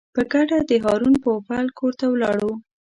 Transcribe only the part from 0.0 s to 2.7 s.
په ګډه د هارون پوپل کور ته ولاړو.